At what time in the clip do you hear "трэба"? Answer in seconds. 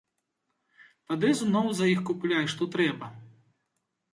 2.77-3.07